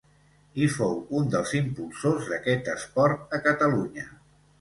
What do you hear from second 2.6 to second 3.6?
esport a